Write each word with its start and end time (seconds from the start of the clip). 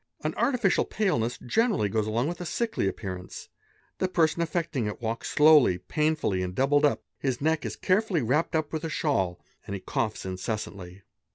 An 0.23 0.33
artificial 0.35 0.83
paleness 0.85 1.37
generally 1.37 1.87
goes 1.87 2.07
along 2.07 2.27
with 2.27 2.41
a 2.41 2.45
sickly 2.47 2.87
appearance; 2.87 3.49
the 3.99 4.07
person 4.07 4.41
affecting 4.41 4.87
it 4.87 4.99
walks 4.99 5.29
slowly, 5.29 5.77
painfully, 5.77 6.41
and 6.41 6.55
doubled 6.55 6.85
up; 6.85 7.03
his 7.19 7.39
neck 7.39 7.67
is; 7.67 7.75
carefully 7.75 8.23
wrapped 8.23 8.55
up 8.55 8.73
with 8.73 8.83
a 8.83 8.89
shawl 8.89 9.39
and 9.67 9.75
he 9.75 9.79
coughs 9.79 10.25
incessantly. 10.25 11.03